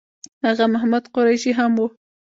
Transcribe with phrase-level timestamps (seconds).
[0.49, 1.83] آغا محمد قریشي هم و.